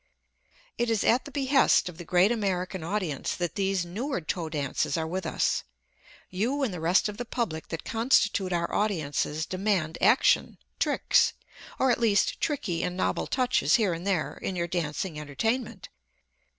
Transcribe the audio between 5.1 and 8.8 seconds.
us. You and the rest of the public that constitute our